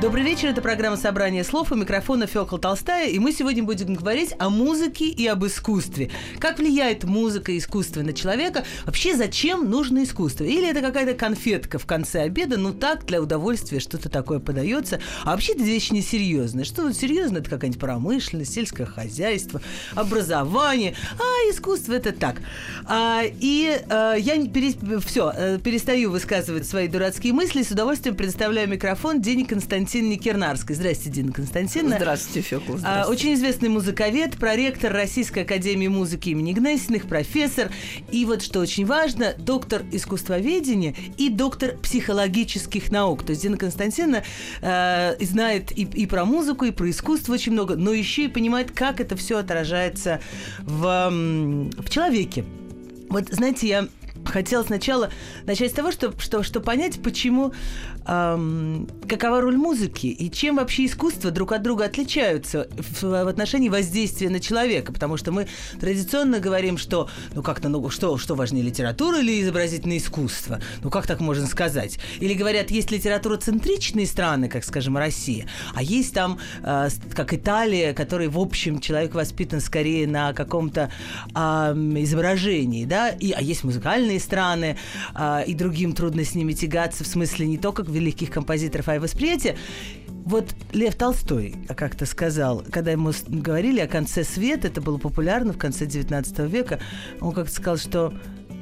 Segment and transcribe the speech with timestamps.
[0.00, 4.34] Добрый вечер, это программа «Собрание слов» у микрофона Фёкла Толстая, и мы сегодня будем говорить
[4.38, 6.10] о музыке и об искусстве.
[6.38, 8.64] Как влияет музыка и искусство на человека?
[8.86, 10.44] Вообще, зачем нужно искусство?
[10.44, 15.32] Или это какая-то конфетка в конце обеда, ну так, для удовольствия что-то такое подается, а
[15.32, 16.64] вообще это вещь несерьезная.
[16.64, 17.38] Что серьезно?
[17.38, 19.60] Это какая-нибудь промышленность, сельское хозяйство,
[19.94, 22.36] образование, а искусство это так.
[22.86, 24.72] А, и а, я пере...
[25.04, 30.76] все, э, перестаю высказывать свои дурацкие мысли, с удовольствием предоставляю микрофон Дене Константиновне Кирнарской.
[30.76, 31.96] Здравствуйте, Дина Константиновна.
[31.96, 32.74] Здравствуйте, Фёкла.
[32.76, 33.10] А, Здравствуйте.
[33.10, 37.70] Очень известный музыковед, проректор Российской Академии Музыки имени Гнесиных, профессор.
[38.10, 43.24] И вот что очень важно, доктор искусствоведения и доктор психологических наук.
[43.24, 44.22] То есть Дина Константиновна
[44.60, 48.70] э, знает и, и про музыку, и про искусство очень много, но еще и понимает,
[48.70, 50.20] как это все отражается
[50.60, 52.44] в, в человеке.
[53.08, 53.88] Вот, знаете, я
[54.30, 55.10] хотела сначала
[55.46, 57.52] начать с того, что, что, что понять, почему,
[58.06, 63.68] эм, какова роль музыки и чем вообще искусство друг от друга отличаются в, в отношении
[63.68, 64.92] воздействия на человека.
[64.92, 65.48] Потому что мы
[65.80, 70.60] традиционно говорим, что, ну как-то, ну что, что важнее, литература или изобразительное искусство?
[70.82, 71.98] Ну как так можно сказать?
[72.20, 78.28] Или говорят, есть литературоцентричные страны, как, скажем, Россия, а есть там, э, как Италия, который,
[78.28, 80.90] в общем, человек воспитан скорее на каком-то
[81.34, 81.38] э,
[82.02, 84.76] изображении, да, и, а есть музыкальные страны,
[85.14, 88.98] э, и другим трудно с ними тягаться, в смысле не только великих композиторов, а и
[88.98, 89.56] восприятия.
[90.24, 95.58] Вот Лев Толстой как-то сказал, когда ему говорили о конце света, это было популярно в
[95.58, 96.78] конце 19 века,
[97.20, 98.14] он как-то сказал, что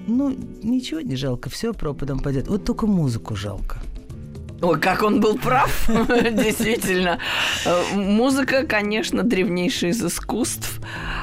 [0.06, 2.48] ну, ничего не жалко, все пропадом пойдет.
[2.48, 3.82] Вот только музыку жалко.
[4.60, 5.88] Ой, как он был прав,
[6.32, 7.18] действительно.
[7.64, 10.80] Э, Музыка, конечно, древнейшая из искусств.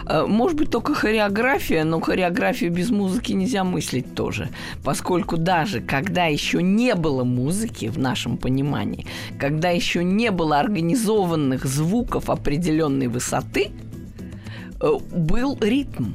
[0.07, 4.49] Э, Может быть, только хореография, но хореографию без музыки нельзя мыслить тоже.
[4.85, 9.05] Поскольку даже когда еще не было музыки в нашем понимании,
[9.37, 13.71] когда еще не было организованных звуков определенной высоты,
[14.79, 16.13] э, был ритм.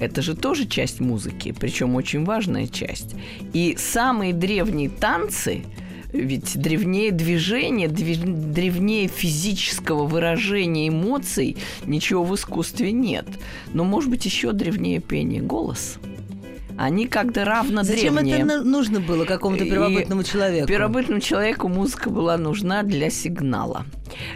[0.00, 3.14] Это же тоже часть музыки, причем очень важная часть.
[3.52, 5.64] И самые древние танцы,
[6.14, 13.26] ведь древнее движения, две- древнее физического выражения эмоций ничего в искусстве нет.
[13.72, 15.98] Но, может быть, еще древнее пение голос.
[16.76, 18.38] Они как-то равно Зачем древние.
[18.40, 20.66] это нужно было какому-то И первобытному человеку?
[20.66, 23.86] Первобытному человеку музыка была нужна для сигнала.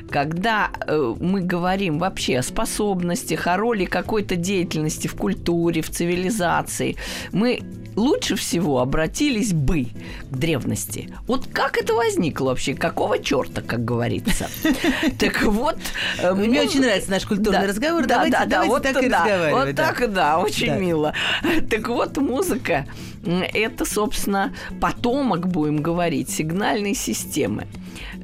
[0.09, 6.97] Когда э, мы говорим вообще о способностях, о роли какой-то деятельности в культуре, в цивилизации,
[7.33, 7.61] мы
[7.99, 9.87] лучше всего обратились бы
[10.31, 11.13] к древности.
[11.27, 12.75] Вот как это возникло вообще?
[12.75, 14.49] Какого черта, как говорится?
[15.19, 15.77] Так вот...
[16.21, 18.07] э, Мне музыка- очень нравится наш культурный разговор.
[18.07, 21.13] Да, Давайте- так и разговаривать, Вот так да, очень мило.
[21.71, 22.87] Так вот, музыка
[23.53, 27.67] это, собственно, потомок, будем говорить, сигнальной системы.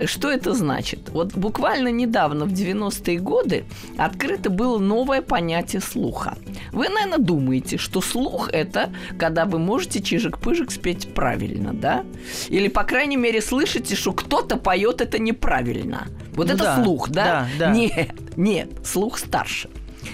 [0.07, 1.11] Что это значит?
[1.11, 3.65] Вот буквально недавно, в 90-е годы,
[3.99, 6.37] открыто было новое понятие слуха.
[6.73, 12.05] Вы, наверное, думаете, что слух– это когда вы можете чижик-пыжик спеть правильно, да?
[12.49, 16.07] Или, по крайней мере, слышите, что кто-то поет это неправильно.
[16.35, 17.49] Вот Ну это да, слух, да?
[17.59, 17.71] да, да.
[17.73, 19.69] Нет, нет, слух старше.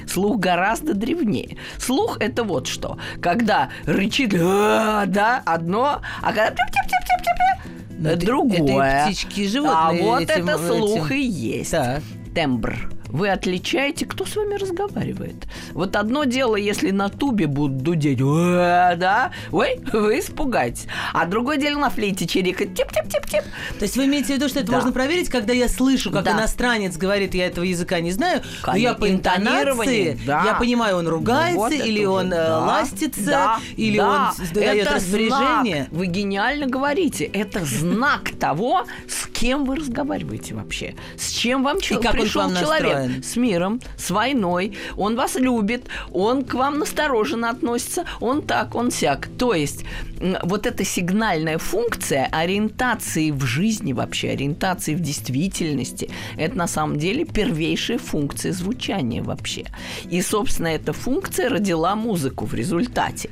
[0.06, 1.56] Слух гораздо древнее.
[1.78, 2.98] Слух это вот что.
[3.20, 6.54] Когда рычит, «А», да, одно, а когда
[8.16, 9.02] другое.
[9.02, 11.16] это птички, животные А вот этим- это слух этим.
[11.16, 11.70] и есть.
[11.72, 12.02] Так.
[12.34, 12.90] Тембр.
[13.12, 15.34] Вы отличаете, кто с вами разговаривает.
[15.72, 20.86] Вот одно дело, если на тубе будут дудеть, «Уэ», да, ой, вы испугаетесь.
[21.12, 23.42] А другое дело на флейте чирикать, тип-тип-тип-тип.
[23.78, 24.74] То есть вы имеете в виду, что это Да.
[24.76, 26.32] можно проверить, когда я слышу, как Да.
[26.32, 30.42] иностранец говорит, я этого языка не знаю, но я по интонации, да.
[30.44, 34.32] я понимаю, он ругается, Вот это или он э, да, ластится, да, или да.
[34.38, 35.84] он дает Это распоряжение.
[35.84, 35.88] знак.
[35.90, 37.24] Вы гениально говорите.
[37.24, 40.94] Это знак того, с кем вы разговариваете вообще.
[41.16, 42.99] С чем вам пришел человек.
[43.00, 43.22] Настроен?
[43.22, 44.76] С миром, с войной.
[44.96, 49.28] Он вас любит, он к вам настороженно относится, он так, он сяк.
[49.38, 49.84] То есть
[50.42, 57.24] вот эта сигнальная функция ориентации в жизни вообще, ориентации в действительности, это на самом деле
[57.24, 59.64] первейшая функция звучания вообще.
[60.10, 63.30] И, собственно, эта функция родила музыку в результате.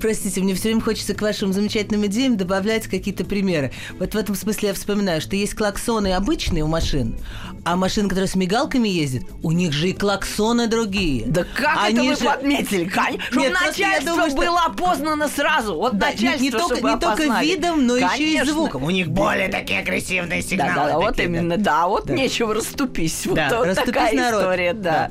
[0.00, 3.72] Простите, мне все время хочется к вашим замечательным идеям добавлять какие-то примеры.
[3.98, 7.18] Вот в этом смысле я вспоминаю, что есть клаксоны обычные у машин,
[7.66, 11.24] а машины, которые с мигалками ездят, у них же и клаксоны другие.
[11.26, 12.88] Да как Они это вы же- подметили?
[12.88, 15.74] Чтобы Нет, начальство думаю, что- было опознано сразу.
[15.74, 18.52] Вот Да, не- начальство, не, только, чтобы не только видом, но еще и Конечно.
[18.52, 18.84] звуком.
[18.84, 20.74] У них более такие агрессивные сигналы.
[20.76, 21.22] да, да, вот да.
[21.24, 22.14] именно, да, вот Да.
[22.14, 23.26] нечего расступись.
[23.26, 24.40] Вот, Да, вот расступись, такая народ.
[24.42, 25.10] история, да.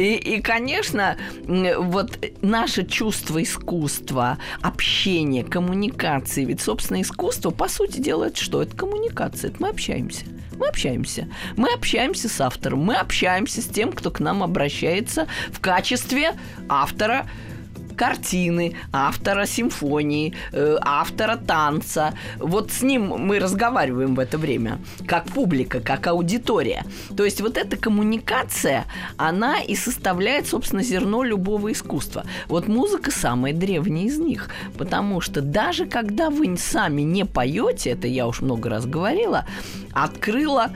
[0.00, 8.26] И, и, конечно, вот наше чувство искусства, общение, коммуникации, ведь, собственно, искусство, по сути дела,
[8.26, 8.62] это что?
[8.62, 10.24] Это коммуникация, это мы общаемся.
[10.60, 11.26] Мы общаемся.
[11.56, 16.34] Мы общаемся с автором, мы общаемся с тем, кто к нам обращается в качестве
[16.68, 17.26] автора
[17.96, 22.14] картины, автора симфонии, э, автора танца.
[22.38, 26.84] Вот с ним мы разговариваем в это время, как публика, как аудитория.
[27.16, 28.84] То есть вот эта коммуникация,
[29.16, 32.24] она и составляет, собственно, зерно любого искусства.
[32.48, 38.06] Вот музыка самая древняя из них, потому что даже когда вы сами не поете, это
[38.06, 39.46] я уж много раз говорила,
[39.92, 40.70] открыла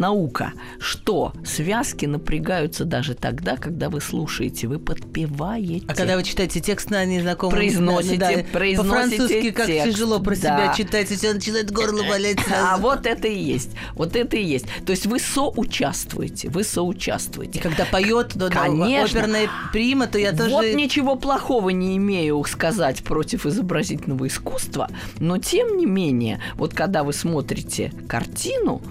[0.00, 5.84] наука, что связки напрягаются даже тогда, когда вы слушаете, вы подпеваете.
[5.86, 10.18] А когда вы читаете текст на незнакомом Произносите, да, да, произносите По-французски как текст, тяжело
[10.18, 10.40] про да.
[10.40, 12.82] себя читать, у тебя начинает горло болеть А сразу.
[12.82, 13.70] вот это и есть.
[13.94, 14.66] Вот это и есть.
[14.84, 16.48] То есть вы соучаствуете.
[16.48, 17.60] Вы И соучаствуете.
[17.60, 19.20] когда поет Конечно.
[19.20, 20.50] оперная прима, то я тоже...
[20.50, 24.88] Вот ничего плохого не имею сказать против изобразительного искусства,
[25.18, 28.82] но тем не менее, вот когда вы смотрите картину,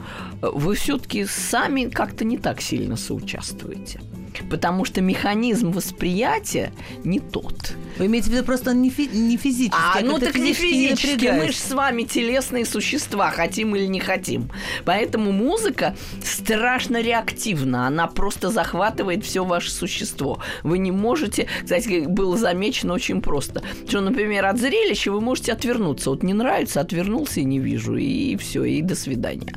[0.41, 3.99] э, вы все-таки сами как-то не так сильно соучаствуете.
[4.49, 6.71] Потому что механизм восприятия
[7.03, 7.73] не тот.
[7.97, 11.07] Вы имеете в виду просто он не, фи- не физически, А, ну так не физически,
[11.07, 11.51] мы напрягает.
[11.53, 14.49] же с вами телесные существа, хотим или не хотим.
[14.85, 20.39] Поэтому музыка страшно реактивна, она просто захватывает все ваше существо.
[20.63, 26.09] Вы не можете, кстати, было замечено очень просто, что, например, от зрелища вы можете отвернуться.
[26.11, 29.53] Вот не нравится, отвернулся и не вижу, и все, и до свидания.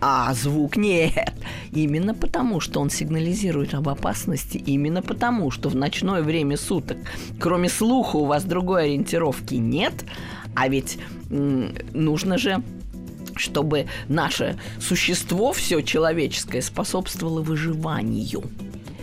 [0.00, 1.32] А звук нет.
[1.72, 6.98] Именно потому, что он сигнализирует об опасности, именно потому, что в ночное время суток,
[7.38, 10.04] кроме слуха, у вас другой ориентировки нет,
[10.54, 10.98] а ведь
[11.30, 12.62] м, нужно же
[13.38, 18.42] чтобы наше существо, все человеческое, способствовало выживанию.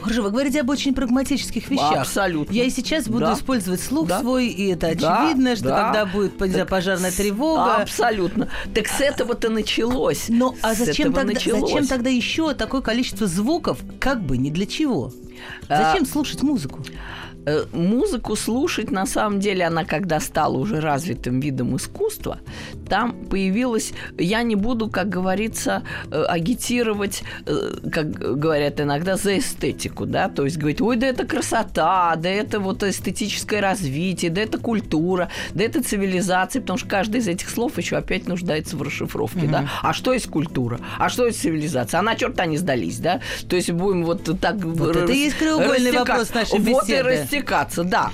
[0.03, 2.01] Хорошо, вы говорите об очень прагматических вещах.
[2.01, 2.53] Абсолютно.
[2.53, 3.33] Я и сейчас буду Да.
[3.33, 4.19] использовать слух Да.
[4.19, 5.83] свой, и это Да, очевидно, что да.
[5.83, 7.75] когда будет Так пожарная тревога...
[7.77, 8.49] Абсолютно.
[8.73, 10.25] Так с этого-то началось.
[10.29, 11.71] Но а зачем тогда, началось.
[11.71, 15.11] зачем тогда еще такое количество звуков, как бы ни для чего?
[15.67, 16.83] А, Зачем слушать музыку?
[17.45, 22.39] Э, музыку слушать, на самом деле, она когда стала уже развитым видом искусства,
[22.87, 30.05] там появилась, я не буду, как говорится, э, агитировать, э, как говорят иногда, за эстетику,
[30.05, 34.57] да, то есть говорить, ой, да это красота, да это вот эстетическое развитие, да это
[34.57, 39.47] культура, да это цивилизация, потому что каждый из этих слов еще опять нуждается в расшифровке,
[39.47, 39.69] да.
[39.81, 40.79] А что есть культура?
[40.97, 41.99] А что есть цивилизация?
[41.99, 43.19] А на черта не сдались, да?
[43.49, 44.55] То есть будем вот так...
[44.55, 47.32] Вот это и есть краеугольный вопрос нашей Вот и беседы.
[47.33, 48.11] Растекаться, да.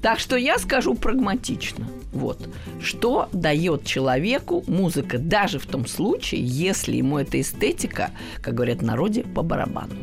[0.00, 1.86] Так что я скажу прагматично.
[2.12, 2.48] Вот.
[2.80, 8.10] Что дает человеку музыка, даже в том случае, если ему эта эстетика,
[8.42, 9.94] как говорят в народе, по барабану.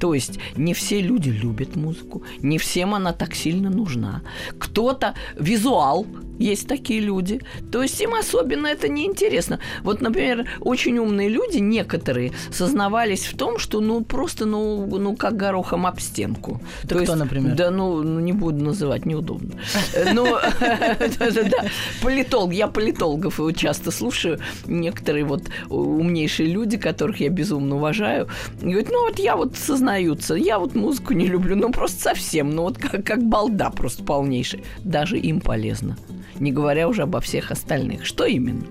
[0.00, 4.22] То есть не все люди любят музыку, не всем она так сильно нужна.
[4.58, 6.06] Кто-то визуал,
[6.38, 7.40] есть такие люди.
[7.72, 9.58] То есть им особенно это не интересно.
[9.82, 15.36] Вот, например, очень умные люди, некоторые, сознавались в том, что ну просто ну, ну как
[15.36, 16.60] горохом об стенку.
[16.82, 17.54] Это То кто, есть, например?
[17.54, 19.54] Да, ну, ну, не буду называть, неудобно.
[20.12, 20.24] Ну,
[21.50, 21.70] да-да-да.
[22.02, 24.38] политолог, я политологов часто слушаю.
[24.66, 28.28] Некоторые вот умнейшие люди, которых я безумно уважаю,
[28.60, 32.62] говорят, ну вот я вот сознаются, я вот музыку не люблю, ну просто совсем, ну
[32.62, 34.62] вот как, как балда просто полнейший.
[34.84, 35.96] Даже им полезно,
[36.38, 38.04] не говоря уже обо всех остальных.
[38.04, 38.64] Что именно?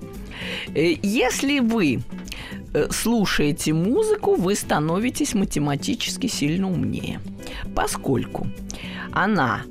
[0.74, 2.00] Э, Если вы
[2.74, 7.20] э, слушаете музыку, вы становитесь математически сильно умнее,
[7.74, 8.48] поскольку
[9.12, 9.64] она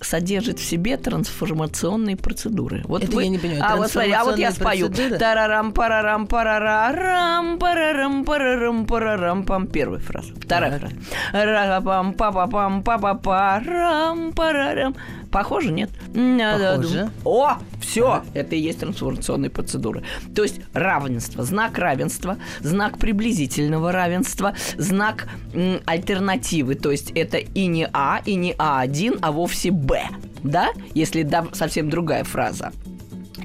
[0.00, 2.82] содержит в себе трансформационные процедуры.
[2.84, 4.90] Вот Это вы- я не понимаю, А вот смотри, а вот я спою.
[5.18, 9.66] Тарарам, парарам, парарарам, парарам, парарам, парарам, пам.
[9.66, 10.32] Первая фраза.
[10.34, 10.94] Вторая фраза.
[11.32, 14.94] Ра-пам, па-па-пам, па-па-парам, парарам.
[15.36, 15.90] Похоже, нет?
[16.14, 17.10] Похоже.
[17.22, 20.02] О, все, это и есть трансформационные процедуры.
[20.34, 26.74] То есть равенство, знак равенства, знак приблизительного равенства, знак м, альтернативы.
[26.74, 30.04] То есть это и не А, и не А1, а вовсе Б.
[30.42, 30.70] Да?
[30.94, 32.72] Если да, совсем другая фраза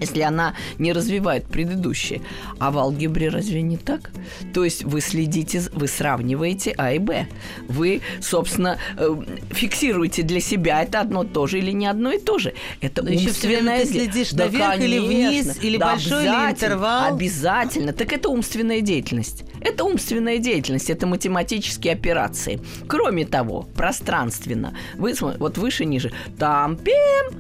[0.02, 2.22] если она не развивает предыдущие.
[2.60, 4.12] А в алгебре разве не так?
[4.54, 7.28] То есть вы следите, вы сравниваете А и Б.
[7.68, 9.16] Вы, собственно, э,
[9.52, 12.54] фиксируете для себя это одно то же или не одно и то же.
[12.82, 17.14] Это Но еще умственное ты де- следишь наверх или вниз, или большой, или интервал.
[17.14, 17.94] Обязательно.
[17.94, 19.44] Так это умственная деятельность.
[19.62, 22.60] Это умственная деятельность, это математические операции.
[22.88, 27.36] Кроме того, пространственно, вы, вот выше, ниже, там, пем,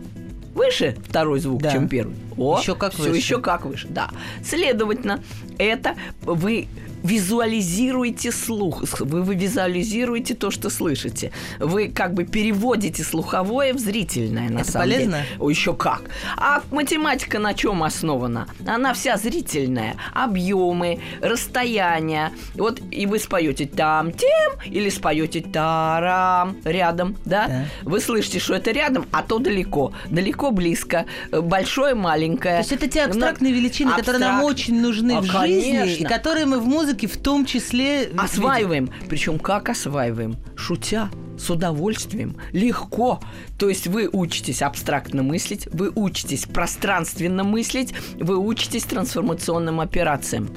[0.53, 1.72] выше второй звук, Да.
[1.72, 2.15] чем первый.
[2.38, 3.15] О, Еще как всё выше.
[3.17, 4.10] еще как выше, да.
[4.43, 5.22] Следовательно,
[5.58, 6.67] это вы
[7.03, 11.31] визуализируете слух, вы, вы визуализируете то, что слышите.
[11.60, 15.12] Вы как бы переводите слуховое в зрительное, на Это самом полезно?
[15.17, 15.25] деле.
[15.39, 16.03] О, еще как.
[16.38, 18.48] А математика на чем основана?
[18.67, 19.96] Она вся зрительная.
[20.13, 22.31] Объемы, расстояния.
[22.55, 27.48] Вот и вы споете там тем или споете тарам рядом, да?
[27.48, 27.65] Да.
[27.84, 29.93] Вы слышите, что это рядом, а то далеко.
[30.10, 31.05] Далеко, близко.
[31.31, 32.55] Большое, маленькое.
[32.55, 35.77] То есть это те абстрактные величины, которые нам абстракт- очень нужны А, в жизни, и
[35.79, 36.10] конечно.
[36.10, 38.10] которые мы в музыке в том числе.
[38.17, 38.89] Осваиваем.
[39.10, 40.38] Причем как осваиваем?
[40.55, 43.19] Шутя, с удовольствием, легко.
[43.57, 50.50] То есть вы учитесь абстрактно мыслить, вы учитесь пространственно мыслить, вы учитесь трансформационным операциям.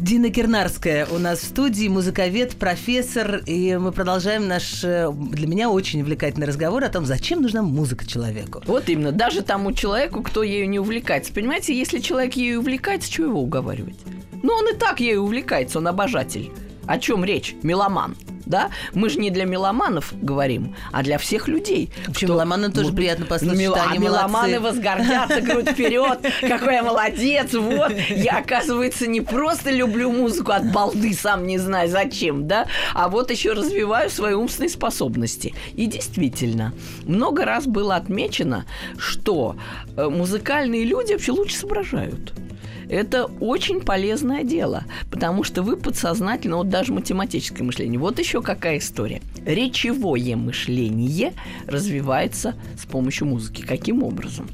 [0.00, 5.70] Дина Кирнарская у нас в студии, музыковед, профессор, и мы продолжаем наш, э, для меня
[5.70, 8.62] очень увлекательный разговор о том, зачем нужна музыка человеку.
[8.66, 11.32] Вот именно, даже тому человеку, кто ею не увлекается.
[11.32, 13.98] Понимаете, если человек ею увлекается, чего его уговаривать?
[14.42, 16.50] Ну, он и так ею увлекается, он обожатель.
[16.86, 17.54] О чем речь?
[17.62, 18.16] Меломан.
[18.46, 18.70] Да?
[18.94, 21.90] Мы же не для меломанов говорим, а для всех людей.
[22.06, 24.60] В общем, кто- меломанам тоже Ну, приятно послушать, мел- что а они меломаны молодцы.
[24.60, 26.18] возгордятся, грудь вперед,
[26.48, 27.92] какой я молодец, вот.
[28.08, 33.30] Я, оказывается, не просто люблю музыку от балды, сам не знаю зачем, да, а вот
[33.30, 35.52] еще развиваю свои умственные способности.
[35.74, 36.72] И действительно,
[37.04, 38.64] много раз было отмечено,
[38.96, 39.56] что
[39.98, 42.32] э, музыкальные люди вообще лучше соображают.
[42.88, 48.78] Это очень полезное дело, потому что вы подсознательно, вот даже математическое мышление, вот еще какая
[48.78, 49.20] история.
[49.44, 51.34] Речевое мышление
[51.66, 53.62] развивается с помощью музыки.
[53.62, 54.48] Каким образом?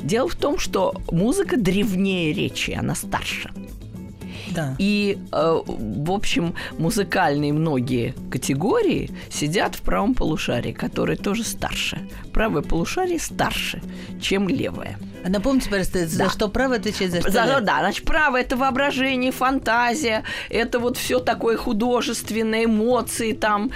[0.00, 3.50] Дело в том, что музыка древнее речи, она старше.
[4.50, 4.74] Да.
[4.78, 11.98] И, э, в общем, музыкальные многие категории сидят в правом полушарии, которое тоже старше.
[12.32, 13.82] Правое полушарие старше,
[14.20, 14.98] чем левое.
[15.24, 16.30] А напомните, пожалуйста, за Да.
[16.30, 17.60] что право отвечает, за что За- лево?
[17.60, 23.70] да, значит, право это воображение, фантазия, это вот все такое художественное, эмоции там.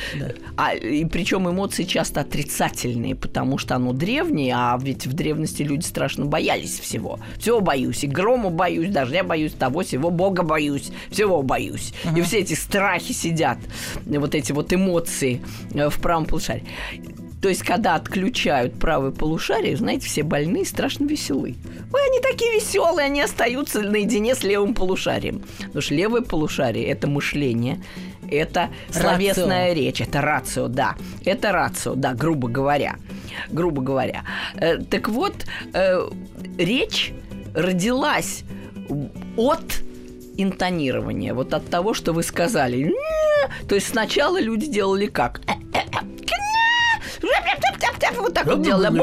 [0.56, 5.84] А, и причем эмоции часто отрицательные, потому что оно древнее, а ведь в древности люди
[5.84, 7.18] страшно боялись всего.
[7.38, 11.92] Всего боюсь, и грома боюсь, дождя боюсь, того всего, Бога боюсь, всего боюсь.
[12.16, 13.58] И все эти страхи сидят,
[14.06, 15.42] вот эти вот эмоции
[15.74, 16.64] э, в правом полушарии.
[17.42, 21.56] То есть, когда отключают правое полушарие, знаете, все больные страшно веселы.
[21.92, 25.42] Ой, они такие веселые, они остаются наедине с левым полушарием.
[25.58, 27.82] Потому что левое полушарие– это мышление,
[28.30, 30.94] это словесная речь, это рацио, да.
[31.24, 32.94] Это рацио, да, грубо говоря.
[33.50, 34.22] Грубо говоря.
[34.54, 35.34] Э, так вот,
[35.74, 36.08] э,
[36.58, 37.12] речь
[37.56, 38.44] родилась
[39.36, 39.82] от
[40.36, 42.94] интонирования, вот от того, что вы сказали.
[43.68, 45.40] То есть сначала люди делали как?
[48.22, 49.00] Вот так вот делали.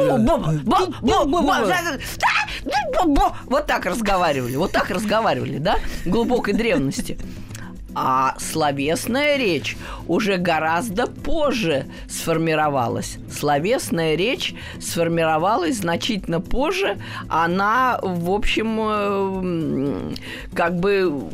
[3.45, 4.55] Вот так разговаривали.
[4.55, 5.75] Вот так разговаривали, да?
[6.05, 7.17] Глубокой древности.
[7.95, 9.75] А словесная речь
[10.07, 13.17] уже гораздо позже сформировалась.
[13.31, 16.97] Словесная речь сформировалась значительно позже.
[17.27, 20.13] Она, в общем, э,
[20.55, 21.29] как бы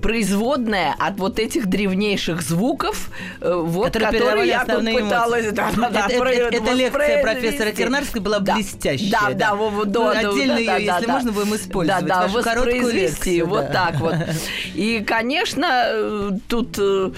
[0.00, 5.52] производная от вот этих древнейших звуков, э, вот, Которые которые, я тут пыталась...
[5.52, 8.54] Да, да, да, Это- про- это- эта лекция профессора Кернарской была Да.
[8.54, 9.34] блестящая, Да, да.
[9.34, 11.12] да, да, Ну, да, отдельно да, её, да, если да.
[11.12, 13.72] можно, будем использовать, Да, да, вашу короткую лекцию, вот да.
[13.90, 14.14] так вот.
[14.74, 17.10] И, конечно, э, тут, э,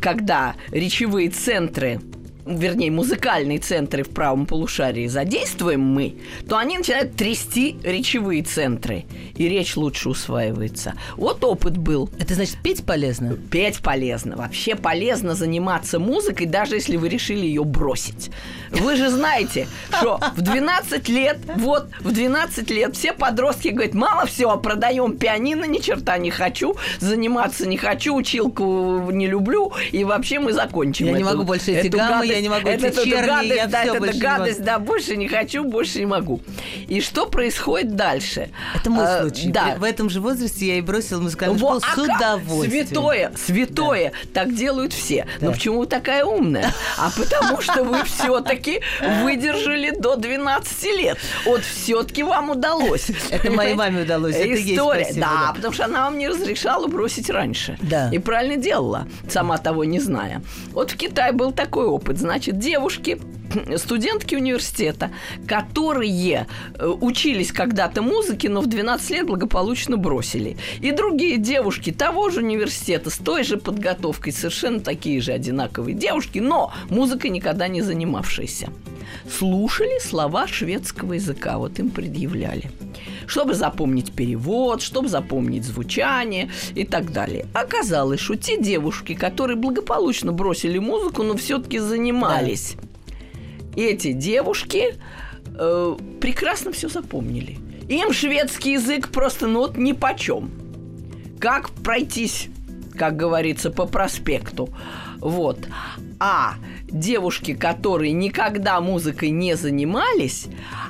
[0.00, 2.00] когда речевые центры
[2.46, 6.16] вернее, музыкальные центры в правом полушарии задействуем мы,
[6.48, 9.04] то они начинают трясти речевые центры,
[9.36, 10.94] и речь лучше усваивается.
[11.16, 12.10] Вот опыт был.
[12.18, 13.36] Это значит, петь полезно?
[13.50, 14.36] Петь полезно.
[14.36, 18.30] Вообще полезно заниматься музыкой, даже если вы решили ее бросить.
[18.70, 19.66] Вы же знаете,
[19.98, 25.64] что в 12 лет, вот, в 12 лет все подростки говорят, мало всего, продаем пианино,
[25.64, 31.12] ни черта не хочу, заниматься не хочу, училку не люблю, и вообще мы закончим Я
[31.12, 33.84] не эту- могу больше эти гаммы, я не могу эту- эту черни, гадость, я да,
[33.84, 34.18] не могу.
[34.18, 36.40] гадость, да, больше не хочу, больше не могу.
[36.88, 38.50] И что происходит дальше?
[38.74, 39.48] Это мой А, случай.
[39.48, 39.76] Да.
[39.78, 42.86] В этом же возрасте я и бросила музыкальную Во, школу а с удовольствием.
[42.86, 44.12] Святое, святое.
[44.34, 45.26] Так делают все.
[45.40, 45.46] Да.
[45.46, 46.72] Но почему вы такая умная?
[46.98, 48.80] А потому что вы все-таки
[49.22, 51.18] выдержали до 12 лет.
[51.44, 53.10] Вот все-таки вам удалось.
[53.30, 55.08] Это моей маме удалось, это История.
[55.14, 55.52] да, да.
[55.54, 57.78] потому что она вам не разрешала бросить раньше.
[57.82, 58.08] Да.
[58.10, 60.42] И правильно делала, сама того не зная.
[60.72, 62.18] Вот в Китае был такой опыт.
[62.20, 63.18] Значит, девушки
[63.76, 65.10] студентки университета,
[65.46, 70.56] которые э, учились когда-то музыке, но в 12 лет благополучно бросили.
[70.80, 76.38] И другие девушки того же университета с той же подготовкой, совершенно такие же одинаковые девушки,
[76.38, 78.70] но музыкой никогда не занимавшиеся.
[79.38, 82.70] Слушали слова шведского языка, вот им предъявляли
[83.26, 87.46] чтобы запомнить перевод, чтобы запомнить звучание и так далее.
[87.54, 92.89] Оказалось, что те девушки, которые благополучно бросили музыку, но все-таки занимались, да.
[93.76, 94.96] Эти девушки
[95.46, 97.58] э, прекрасно все запомнили.
[97.88, 100.50] Им шведский язык просто ну вот ни почем.
[101.38, 102.48] Как пройтись,
[102.96, 104.68] как говорится, по проспекту.
[105.18, 105.58] Вот.
[106.18, 106.54] А
[106.90, 110.48] девушки, которые никогда музыкой не занимались,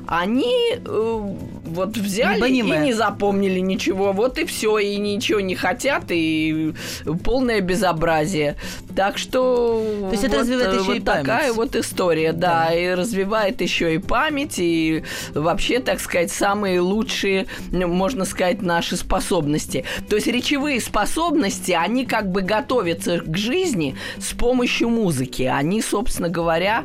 [0.08, 1.34] они э,
[1.64, 4.12] вот взяли и не запомнили ничего.
[4.12, 6.74] Вот и все, и ничего не хотят, и
[7.22, 8.56] полное безобразие.
[9.00, 11.24] Так что То есть вот, это развивает еще вот и память.
[11.24, 16.80] такая вот история, да, да, и развивает еще и память, и вообще, так сказать, самые
[16.80, 19.86] лучшие, можно сказать, наши способности.
[20.10, 25.44] То есть речевые способности, они как бы готовятся к жизни с помощью музыки.
[25.44, 26.84] Они, собственно говоря,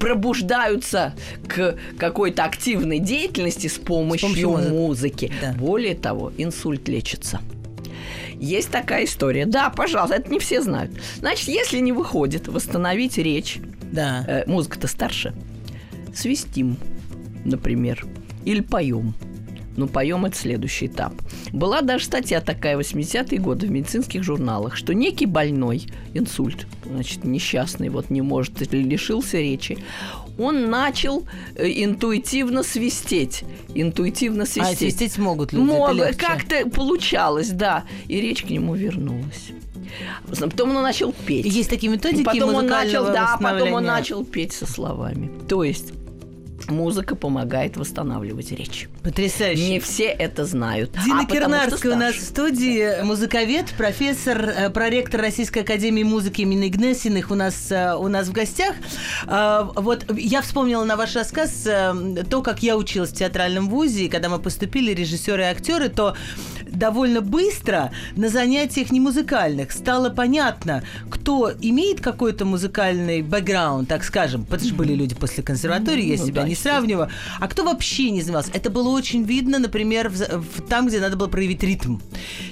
[0.00, 1.14] пробуждаются
[1.46, 4.72] к какой-то активной деятельности с помощью, с помощью музыки.
[4.72, 5.32] музыки.
[5.40, 5.52] Да.
[5.52, 7.38] Более того, инсульт лечится.
[8.40, 9.46] Есть такая история.
[9.46, 10.92] Да, пожалуйста, это не все знают.
[11.18, 13.58] Значит, если не выходит восстановить речь,
[13.92, 14.24] да.
[14.26, 15.34] э, музыка-то старше,
[16.14, 16.76] свистим,
[17.44, 18.06] например,
[18.44, 19.14] или поем.
[19.76, 21.14] Ну, поем это следующий этап.
[21.52, 27.88] Была даже статья такая 80-е годы в медицинских журналах, что некий больной, инсульт, значит, несчастный,
[27.88, 29.78] вот не может, лишился речи,
[30.38, 33.44] он начал э, интуитивно свистеть.
[33.74, 34.74] Интуитивно свистеть.
[34.74, 37.84] А свистеть могут люди, Мог, Как-то получалось, да.
[38.08, 39.52] И речь к нему вернулась.
[40.40, 41.46] Потом он начал петь.
[41.46, 45.30] Есть такие методики потом он начал, Да, потом он начал петь со словами.
[45.48, 45.92] То есть
[46.68, 48.88] Музыка помогает восстанавливать речь.
[49.02, 49.68] Потрясающе.
[49.68, 50.92] Не все это знают.
[51.04, 56.68] Дина а Кирнарская у нас в студии, музыковед, профессор, э, проректор Российской Академии музыки имени
[56.68, 58.74] Гнесиных у нас, э, у нас в гостях.
[59.26, 64.06] А, вот я вспомнила на ваш рассказ э, то, как я училась в театральном вузе,
[64.06, 66.16] и когда мы поступили, режиссеры и актеры, то
[66.74, 74.44] довольно быстро на занятиях не музыкальных стало понятно, кто имеет какой-то музыкальный бэкграунд, так скажем,
[74.44, 77.10] потому что были люди после консерватории, я ну, себя да, не сравниваю,
[77.40, 78.50] а кто вообще не занимался.
[78.52, 81.98] Это было очень видно, например, в, в, там, где надо было проявить ритм.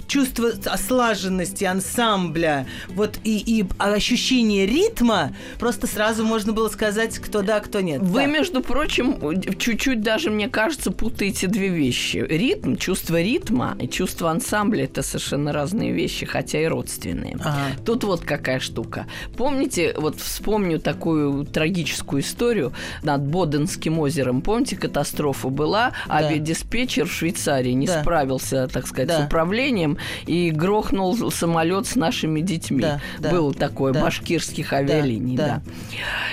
[0.06, 7.60] Чувство слаженности ансамбля, вот и, и ощущение ритма, просто сразу можно было сказать, кто да,
[7.60, 8.02] кто нет.
[8.02, 8.26] Вы, да.
[8.26, 12.18] между прочим, чуть-чуть даже, мне кажется, путаете две вещи.
[12.28, 17.38] Ритм, чувство ритма и чувство чувство ансамбля это совершенно разные вещи, хотя и родственные.
[17.40, 17.60] Ага.
[17.86, 19.06] Тут вот какая штука.
[19.38, 24.42] Помните, вот вспомню такую трагическую историю над Боденским озером.
[24.42, 25.92] Помните, катастрофа была?
[26.06, 26.16] Да.
[26.16, 28.02] Авиадиспетчер в Швейцарии не да.
[28.02, 29.22] справился, так сказать, да.
[29.22, 29.96] с управлением
[30.26, 32.82] и грохнул самолет с нашими детьми.
[32.82, 33.00] Да.
[33.18, 33.30] Да.
[33.30, 34.02] Было такое, да.
[34.02, 35.62] башкирских авиалиний, да.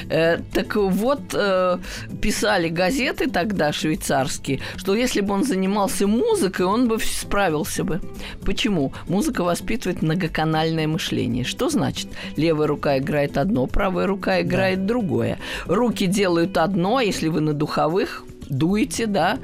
[0.09, 0.15] да.
[0.15, 1.77] Э, так вот, э,
[2.21, 8.01] писали газеты тогда швейцарские, что если бы он занимался музыкой, он бы справился справился бы.
[8.45, 8.93] Почему?
[9.07, 11.43] Музыка воспитывает многоканальное мышление.
[11.43, 12.07] Что значит?
[12.37, 14.87] Левая рука играет одно, правая рука играет да.
[14.87, 15.37] другое.
[15.65, 19.37] Руки делают одно, а если вы на духовых, дуете, да,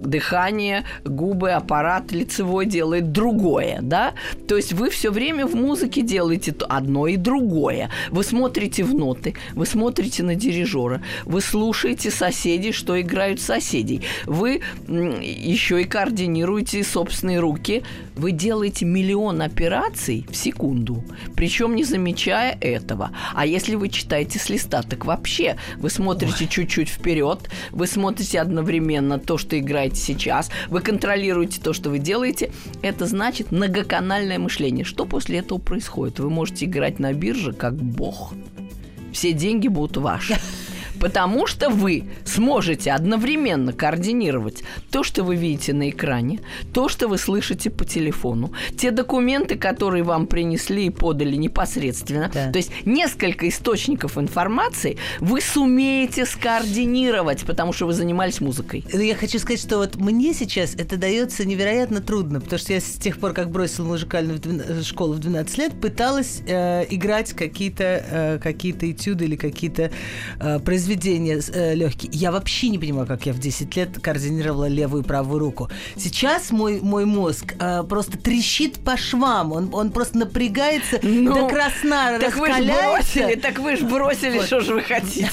[0.00, 4.14] дыхание, губы, аппарат лицевой делает другое, да?
[4.48, 7.90] То есть вы все время в музыке делаете одно и другое.
[8.10, 14.02] Вы смотрите в ноты, вы смотрите на дирижера, вы слушаете соседей, что играют соседей.
[14.26, 17.82] Вы еще и координируете собственные руки.
[18.16, 23.10] Вы делаете миллион операций в секунду, причем не замечая этого.
[23.34, 29.18] А если вы читаете с листа, так вообще вы смотрите чуть-чуть вперед, вы смотрите одновременно
[29.18, 32.50] то, что играет делаете сейчас, вы контролируете то, что вы делаете,
[32.82, 34.84] это значит многоканальное мышление.
[34.84, 36.18] Что после этого происходит?
[36.18, 38.32] Вы можете играть на бирже как бог.
[39.12, 40.36] Все деньги будут ваши.
[41.00, 46.40] Потому что вы сможете одновременно координировать то, что вы видите на экране,
[46.74, 52.30] то, что вы слышите по телефону, те документы, которые вам принесли и подали непосредственно.
[52.32, 52.52] Да.
[52.52, 58.84] То есть несколько источников информации вы сумеете скоординировать, потому что вы занимались музыкой.
[58.92, 62.92] Я хочу сказать, что вот мне сейчас это дается невероятно трудно, потому что я с
[62.98, 64.38] тех пор, как бросила музыкальную
[64.84, 69.90] школу в 12 лет, пыталась э, играть какие-то э, какие этюды или какие-то
[70.38, 72.10] э, произведения произведения э, легкие.
[72.12, 75.68] Я вообще не понимаю, как я в 10 лет координировала левую и правую руку.
[75.96, 79.52] Сейчас мой, мой мозг э, просто трещит по швам.
[79.52, 83.18] Он, он просто напрягается Ну, до красна, Так вы раскаляется.
[83.20, 84.46] бросили, так вы же бросили, Вот.
[84.46, 85.30] что же вы хотите.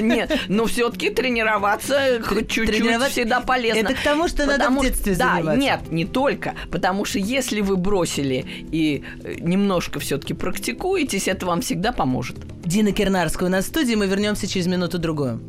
[0.00, 3.80] Нет, но все-таки тренироваться хоть чуть-чуть всегда полезно.
[3.80, 5.60] Это к тому, что надо в детстве заниматься.
[5.60, 6.54] нет, не только.
[6.70, 12.36] Потому что если вы бросили и э, немножко все-таки практикуетесь, это вам всегда поможет.
[12.66, 13.94] Дина Кирнарская у нас в студии.
[13.94, 15.40] Мы вернемся через минуту-другую.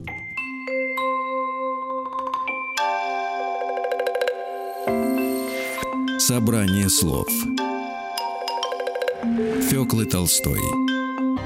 [6.20, 7.28] Собрание слов
[9.70, 10.60] Фёклы Толстой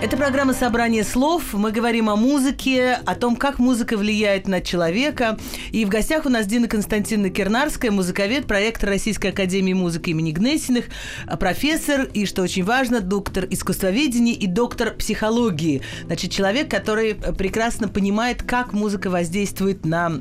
[0.02, 1.54] Это программа «Собрание слов».
[1.54, 5.38] Мы говорим о музыке, о том, как музыка влияет на человека.
[5.72, 10.86] И в гостях у нас Дина Константиновна Кернарская, музыковед, проектор Российской Академии музыки имени Гнесиных,
[11.40, 15.84] профессор и, что очень важно, доктор искусствоведения и доктор психологии.
[16.08, 20.20] Значит, человек, который прекрасно понимает, как музыка воздействует на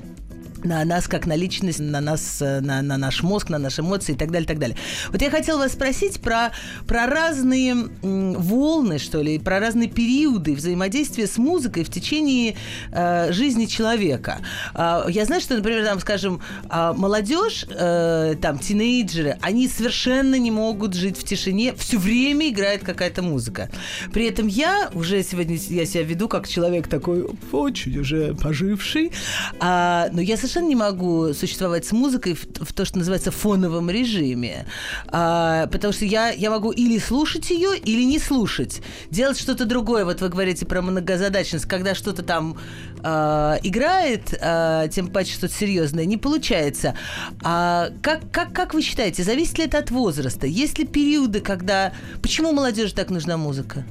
[0.65, 4.13] на нас как на личность, на нас, э, на, на наш мозг, на наши эмоции
[4.13, 4.77] и так далее, так далее.
[5.09, 6.53] Вот я хотела вас спросить про,
[6.87, 12.57] про разные м, волны, что ли, про разные периоды взаимодействия с музыкой в течение
[12.93, 14.39] э, жизни человека.
[14.75, 20.51] А, я знаю, что, например, там, скажем, а, молодежь, э, там, тинейджеры, они совершенно не
[20.51, 23.71] могут жить в тишине, все время играет какая-то музыка.
[24.13, 29.13] При этом я уже сегодня, я себя веду как человек такой очень уже поживший,
[29.59, 33.89] а, но я совершенно не могу существовать с музыкой в, в то, что называется фоновом
[33.91, 34.67] режиме,
[35.07, 40.05] А, потому что я, я могу или слушать ее, или не слушать, делать что-то другое.
[40.05, 42.59] Вот вы говорите про многозадачность, когда что-то там
[43.03, 46.97] а, играет, а, тем паче что-то серьезное, не получается.
[47.45, 50.47] А как, как, как вы считаете, зависит ли это от возраста?
[50.47, 51.93] Есть ли периоды, когда...
[52.23, 53.85] Почему молодежи так нужна музыка?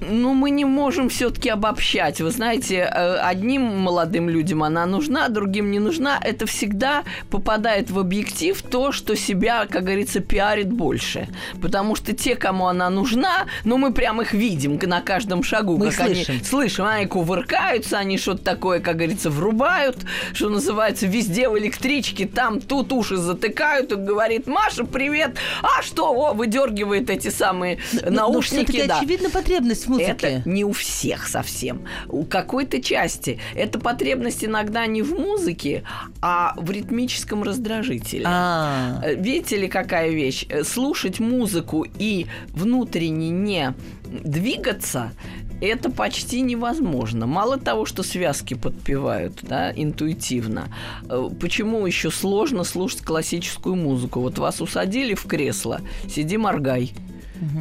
[0.00, 2.20] Ну, мы не можем все-таки обобщать.
[2.20, 6.18] Вы знаете, э, одним молодым людям она нужна, другим не нужна.
[6.22, 11.28] Это всегда попадает в объектив то, что себя, как говорится, пиарит больше.
[11.60, 15.76] Потому что те, кому она нужна, ну, мы прям их видим на каждом шагу.
[15.76, 16.34] Мы как слышим.
[16.34, 19.98] они слышим, они кувыркаются, они что-то такое, как говорится, врубают,
[20.32, 26.12] что называется, везде в электричке, там, тут уши затыкают и говорит, Маша, привет, а что,
[26.12, 28.98] о, выдергивает эти самые наушники, все-таки да.
[28.98, 30.10] очевидна потребность в музыке.
[30.12, 31.82] Это не у всех совсем.
[32.08, 33.38] У какой-то части.
[33.54, 35.82] Эта потребность иногда не в музыке,
[36.20, 38.24] а в ритмическом раздражителе.
[38.26, 40.46] А, Э, Видите ли, какая вещь?
[40.48, 45.12] Э, Слушать музыку и внутренне не двигаться
[45.60, 47.26] это почти невозможно.
[47.26, 50.68] Мало того, что связки подпевают, да, интуитивно.
[51.08, 54.20] э, Почему еще сложно слушать классическую музыку?
[54.20, 56.92] Вот вас усадили в кресло, сиди моргай.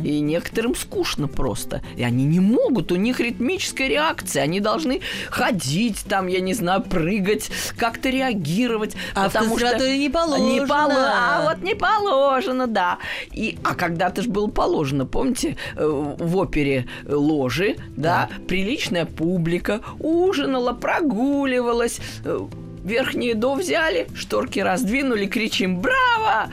[0.03, 1.81] И некоторым скучно просто.
[1.97, 4.43] И они не могут, у них ритмическая реакция.
[4.43, 8.95] Они должны ходить там, я не знаю, прыгать, как-то реагировать.
[9.15, 10.47] А потому что- не положено.
[10.51, 12.97] Не поло- А вот не положено, да.
[13.31, 15.85] И, а когда-то же было положено, помните, э,
[16.19, 22.39] в опере ложи, да, приличная публика ужинала, прогуливалась, э,
[22.83, 26.49] верхние до взяли, шторки раздвинули, кричим «Браво!»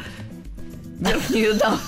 [0.99, 1.79] Верхнее до,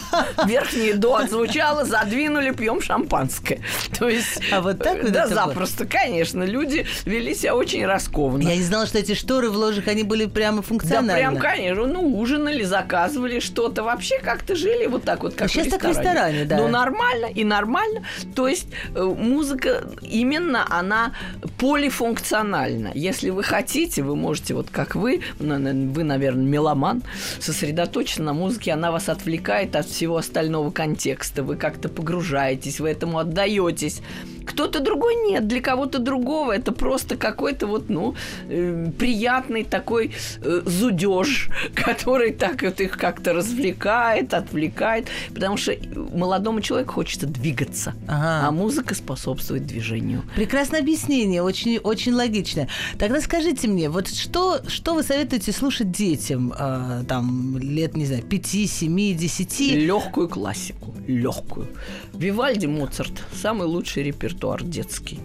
[0.46, 3.60] верхнее до отзвучало, задвинули, пьем шампанское.
[3.98, 5.46] То есть, А вот так вот да, это было?
[5.46, 6.42] запросто, конечно.
[6.44, 8.42] Люди вели себя очень раскованно.
[8.42, 11.12] Я не знала, что эти шторы в ложах, они были прямо Да, функциональны.
[11.14, 11.86] прям, конечно.
[11.86, 13.82] Ну, ужинали, заказывали что-то.
[13.82, 16.10] Вообще как-то жили вот так вот, как А щас в так в ресторане.
[16.10, 16.56] ресторане, да.
[16.58, 18.04] Ну, нормально и нормально.
[18.34, 21.12] То есть э, музыка именно, она
[21.58, 22.92] полифункциональна.
[22.94, 25.54] Если вы хотите, вы можете, вот как вы, ну,
[25.92, 27.02] вы, наверное, меломан,
[27.40, 31.42] сосредоточиться на музыке, она вас отвлекает от всего остального контекста.
[31.42, 34.02] Вы как-то погружаетесь, вы этому отдаетесь.
[34.46, 38.14] Кто-то другой нет, для кого-то другого это просто какой-то вот, ну,
[38.48, 46.60] э, приятный такой э, зудеж, который так вот их как-то развлекает, отвлекает, потому что молодому
[46.60, 48.48] человеку хочется двигаться, Ага.
[48.48, 50.22] а музыка способствует движению.
[50.34, 52.68] Прекрасное объяснение, очень, очень логичное.
[52.98, 58.22] Тогда скажите мне, вот что, что вы советуете слушать детям, э, там, лет, не знаю,
[58.22, 59.60] 5, 7, 10?
[59.76, 61.68] Легкую классику, легкую.
[62.14, 64.29] Вивальди, Моцарт, самый лучший репертуар
[64.62, 65.20] детский.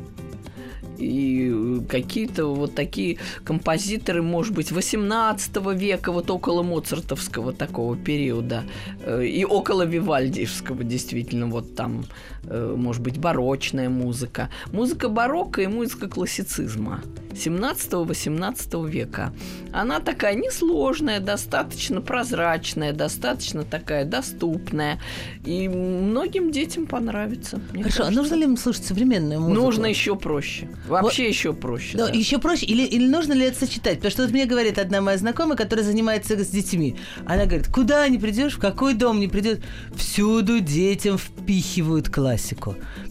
[0.98, 8.64] И какие-то вот такие композиторы, может быть, 18 века, вот около моцартовского такого периода,
[9.02, 12.06] э, и около вивальдиевского, действительно, вот там,
[12.50, 14.50] может быть, барочная музыка.
[14.72, 17.02] Музыка барокко и музыка классицизма.
[17.36, 19.34] 17-18 века.
[19.72, 25.00] Она такая несложная, достаточно прозрачная, достаточно такая доступная.
[25.44, 27.60] И многим детям понравится.
[27.72, 28.08] Хорошо, кажется.
[28.08, 29.62] а нужно ли им слушать современную музыку?
[29.62, 30.70] Нужно еще проще.
[30.88, 31.98] Вообще вот, еще проще.
[31.98, 32.14] Да, да.
[32.14, 32.66] еще проще.
[32.66, 33.96] Или, или нужно ли это сочетать?
[33.96, 36.96] Потому что вот мне говорит одна моя знакомая, которая занимается с детьми.
[37.26, 39.62] Она говорит, куда не придешь, в какой дом не придет,
[39.96, 42.35] всюду детям впихивают классику.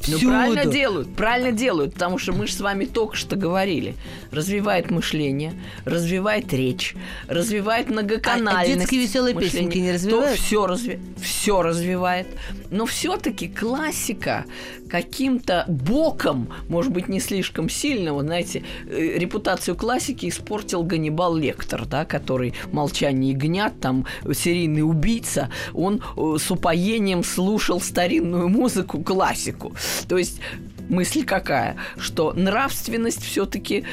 [0.09, 0.33] Ну, всюду.
[0.33, 3.95] Ну, правильно делают, правильно делают, потому что мы же с вами только что говорили
[4.35, 6.95] развивает мышление, развивает речь,
[7.29, 8.71] развивает многоканальность.
[8.71, 9.69] А, а детские веселые мышления.
[9.69, 10.39] песенки не развивают?
[10.39, 10.99] все, разви...
[11.23, 12.27] все развивает.
[12.75, 14.47] Но все-таки классика
[14.91, 21.87] каким-то боком, может быть, не слишком сильно, вот знаете, э, репутацию классики испортил Ганнибал Лектор,
[21.87, 29.77] да, который «Молчание ягнят», там, серийный убийца, он э, с упоением слушал старинную музыку, классику.
[30.09, 30.41] То есть
[30.89, 31.77] мысль какая?
[31.97, 33.85] Что нравственность все-таки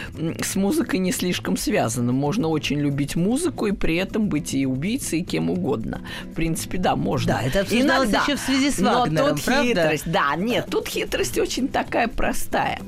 [0.44, 2.12] с музыкой не слишком связана.
[2.12, 6.02] Можно очень любить музыку и при этом быть и убийцей, и кем угодно.
[6.26, 7.34] В принципе, да, можно.
[7.34, 8.24] Да, это обсуждалось Иногда.
[8.24, 9.68] еще в связи с Вагнером, Но тут правда?
[9.68, 12.80] хитрость, да, нет, тут хитрость очень такая простая.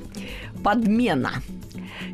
[0.64, 1.34] Подмена.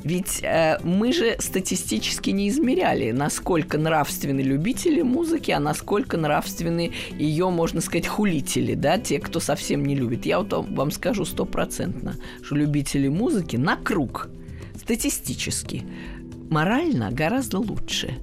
[0.04, 7.50] Ведь э, мы же статистически не измеряли, насколько нравственны любители музыки, а насколько нравственны ее,
[7.50, 10.26] можно сказать, хулители, да, те, кто совсем не любит.
[10.26, 14.30] Я вот вам скажу стопроцентно, что любители музыки на круг
[14.76, 15.84] статистически
[16.50, 18.14] морально гораздо лучше,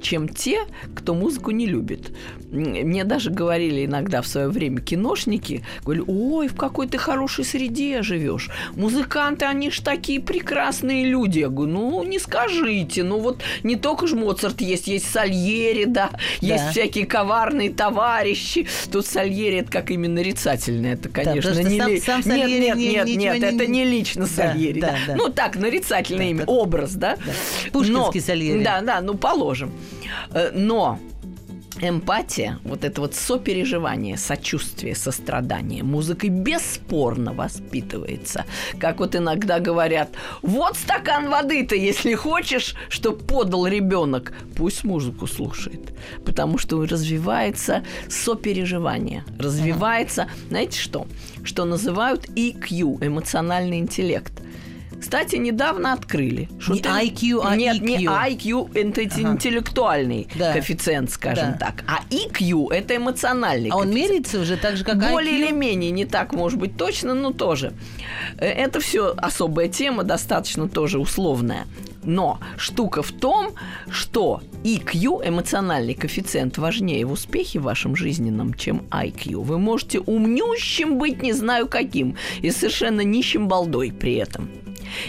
[0.00, 0.60] чем те,
[0.94, 2.12] кто музыку не любит.
[2.50, 8.02] Мне даже говорили иногда в свое время киношники, говорили, ой, в какой ты хорошей среде
[8.02, 8.50] живешь.
[8.76, 11.40] Музыканты, они ж такие прекрасные люди.
[11.40, 16.10] Я говорю, ну, не скажите, ну вот не только же Моцарт есть, есть Сальери, да,
[16.10, 16.18] да.
[16.40, 18.66] есть всякие коварные товарищи.
[18.90, 22.00] Тут Сальери это как именно нарицательное, это, конечно, да, не...
[22.00, 23.26] Сам, сам нет, нет, не, нет, нет, не...
[23.26, 24.80] это не лично Сальери.
[24.80, 25.14] Да, да.
[25.14, 25.16] Да.
[25.16, 26.52] Ну, так, нарицательное да, имя, да.
[26.52, 27.16] образ, да?
[27.16, 27.32] да.
[27.74, 28.62] Пушкинский Но, Сальери.
[28.62, 29.72] Да, да, ну, положим.
[30.30, 31.00] Э, но
[31.80, 38.44] эмпатия, вот это вот сопереживание, сочувствие, сострадание музыкой бесспорно воспитывается.
[38.78, 40.10] Как вот иногда говорят,
[40.42, 45.92] вот стакан воды-то, если хочешь, чтобы подал ребенок, пусть музыку слушает.
[46.24, 51.08] Потому что развивается сопереживание, развивается, знаете что?
[51.42, 54.32] Что называют EQ, эмоциональный интеллект.
[55.04, 56.48] Кстати, недавно открыли.
[56.58, 56.88] Что не ты...
[56.88, 57.84] IQ, а Нет, EQ.
[57.84, 59.32] не IQ, это ага.
[59.34, 60.54] интеллектуальный да.
[60.54, 61.66] коэффициент, скажем да.
[61.66, 61.84] так.
[61.86, 65.36] А EQ– это эмоциональный А он меряется уже так же, как Более IQ?
[65.36, 67.74] или менее, не так, может быть, точно, но тоже.
[68.38, 71.66] Э, это все особая тема, достаточно тоже условная.
[72.02, 73.52] Но штука в том,
[73.90, 79.42] что EQ, эмоциональный коэффициент, важнее в успехе в вашем жизненном, чем IQ.
[79.42, 84.48] Вы можете умнющим быть не знаю каким и совершенно нищим балдой при этом.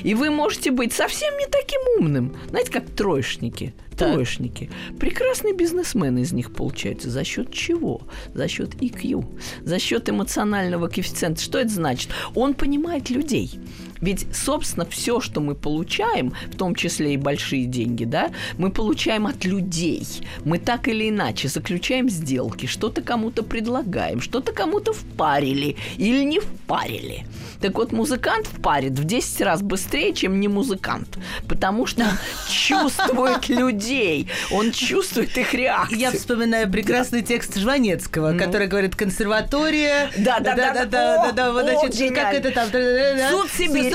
[0.03, 2.35] И вы можете быть совсем не таким умным.
[2.49, 3.73] Знаете, как троечники.
[3.97, 4.13] Так.
[4.13, 4.69] Троечники.
[4.99, 7.09] Прекрасный бизнесмен из них получается.
[7.09, 8.01] За счет чего?
[8.33, 9.25] За счет IQ.
[9.63, 11.41] За счет эмоционального коэффициента.
[11.41, 12.11] Что это значит?
[12.33, 13.59] Он понимает людей.
[14.06, 19.26] Ведь, собственно, все, что мы получаем, в том числе и большие деньги, да, мы получаем
[19.26, 20.06] от людей.
[20.44, 27.26] Мы так или иначе заключаем сделки, что-то кому-то предлагаем, что-то кому-то впарили или не впарили.
[27.62, 32.06] Так вот, музыкант впарит в 10 раз быстрее, чем не музыкант, потому что
[32.48, 36.00] чувствует людей, он чувствует их реакцию.
[36.00, 38.39] Я вспоминаю прекрасный текст Жванецкого, ну.
[38.39, 40.12] который говорит «консерватория».
[40.15, 42.70] Да, да, да, да, да, да, вот, значит, как это там?
[42.70, 43.94] Суд Сибирь, суд Сибирь, да,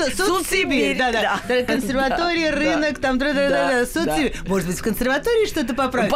[1.67, 4.35] Консерватория, рынок, там, суд Сибирь.
[4.47, 6.13] Может быть, в консерватории что-то поправить?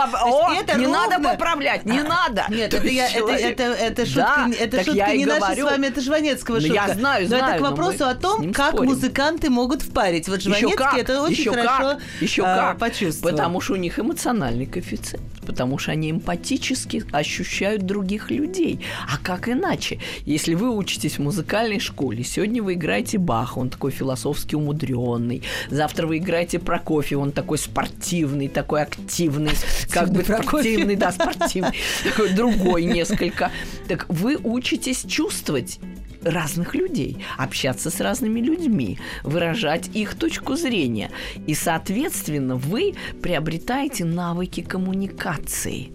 [0.59, 2.45] Это не надо поправлять, не надо.
[2.49, 6.75] Нет, это шутка, это шутка не наша с вами, это Жванецкого шутка.
[6.75, 10.27] Я знаю, знаю это к вопросу о том, как музыканты могут впарить.
[10.27, 11.99] Вот Жванецкий это очень хорошо
[12.43, 13.31] а, почувствовал.
[13.31, 15.23] Потому что у них эмоциональный коэффициент.
[15.45, 18.79] Потому что они эмпатически ощущают других людей.
[19.11, 19.99] А как иначе?
[20.25, 25.43] Если вы учитесь в музыкальной школе, сегодня вы играете Баха, он такой философски умудренный.
[25.69, 29.51] Завтра вы играете Прокофьев, он такой спортивный, такой активный.
[29.89, 31.73] Как бы спортивный, да, спортивный.
[32.03, 33.51] Такой другой несколько.
[33.87, 35.79] Так вы учитесь чувствовать
[36.23, 41.11] разных людей, общаться с разными людьми, выражать их точку зрения.
[41.47, 45.91] И, соответственно, вы приобретаете навыки коммуникации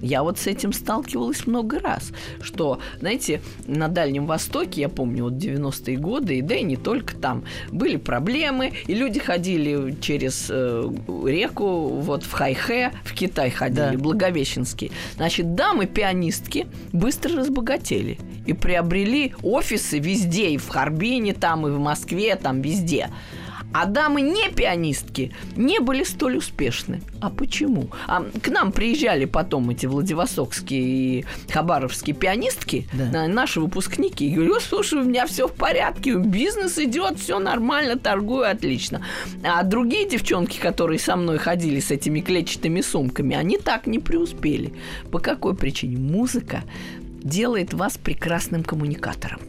[0.00, 5.34] я вот с этим сталкивалась много раз, что, знаете, на Дальнем Востоке, я помню, вот
[5.34, 10.90] 90-е годы, и да и не только там, были проблемы, и люди ходили через э,
[11.26, 13.98] реку, вот в Хайхэ, в Китай ходили, да.
[13.98, 14.92] Благовещенский.
[15.16, 22.34] Значит, дамы-пианистки быстро разбогатели и приобрели офисы везде, и в Харбине там, и в Москве,
[22.36, 23.10] там везде.
[23.72, 27.00] А дамы не пианистки не были столь успешны.
[27.20, 27.88] А почему?
[28.06, 30.80] А к нам приезжали потом эти владивостокские
[31.20, 33.28] и хабаровские пианистки, Да.
[33.28, 38.50] наши выпускники, и говорю, слушай, у меня все в порядке, бизнес идет, все нормально, торгую
[38.50, 39.04] отлично.
[39.44, 44.72] А другие девчонки, которые со мной ходили с этими клетчатыми сумками, они так не преуспели.
[45.12, 45.96] По какой причине?
[45.96, 46.62] Музыка
[47.22, 49.40] делает вас прекрасным коммуникатором.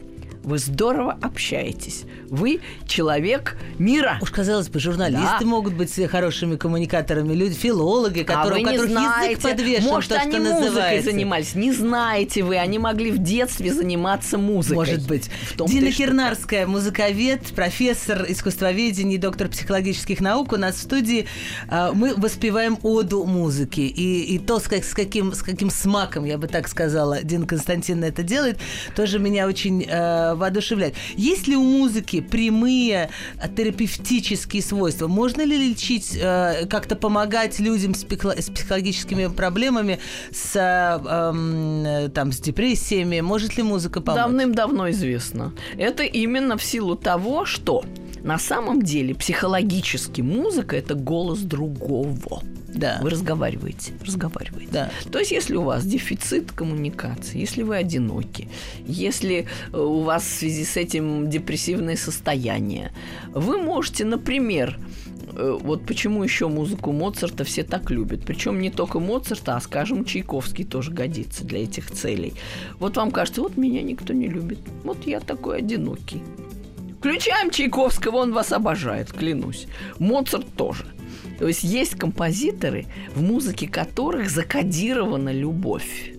[0.42, 2.04] Вы здорово общаетесь.
[2.28, 4.18] Вы человек мира.
[4.20, 5.46] Уж казалось бы, журналисты Да.
[5.46, 9.84] могут быть хорошими коммуникаторами, люди, филологи, которые, а у вы не которых язык знаете, подвешен,
[9.88, 11.10] может, то, они что музыкой называется.
[11.10, 11.54] занимались.
[11.54, 14.76] Не знаете вы, они могли в детстве заниматься музыкой.
[14.76, 15.30] Может быть.
[15.50, 15.92] В том-то Дина.
[15.92, 20.52] Кирнарская, музыковед, профессор искусствоведения, доктор психологических наук.
[20.52, 21.26] У нас в студии
[21.68, 23.80] а, мы воспеваем оду музыки.
[23.80, 27.46] И, и то, с, как- с каким, с каким смаком, я бы так сказала, Дина
[27.46, 28.58] Константиновна это делает,
[28.96, 30.94] тоже меня очень э, воодушевляет.
[31.16, 35.08] Есть ли у музыки прямые э, терапевтические свойства?
[35.08, 39.98] Можно ли лечить, э, как-то помогать людям с, психо- с психологическими проблемами,
[40.32, 43.20] с, э, эм, там, с депрессиями?
[43.20, 44.22] Может ли музыка помочь?
[44.22, 45.52] Давным-давно известно.
[45.76, 47.84] Это именно в силу того, что
[48.24, 52.42] на самом деле психологически музыка это голос другого.
[52.74, 52.98] Да.
[53.02, 54.72] Вы разговариваете, разговариваете.
[54.72, 54.90] Да.
[55.10, 58.48] То есть, если у вас дефицит коммуникации, если вы одиноки,
[58.86, 62.92] если э, у вас в связи с этим депрессивное состояние,
[63.34, 64.78] вы можете, например,
[65.34, 68.24] э, вот почему еще музыку Моцарта все так любят.
[68.24, 72.32] Причем не только Моцарта, а, скажем, Чайковский тоже годится для этих целей.
[72.78, 74.60] Вот вам кажется, вот меня никто не любит.
[74.82, 76.22] Вот я такой одинокий.
[77.02, 79.66] Включаем Чайковского, он вас обожает, клянусь.
[79.98, 80.84] Моцарт тоже.
[81.40, 82.86] То есть есть композиторы,
[83.16, 86.11] в музыке которых закодирована любовь.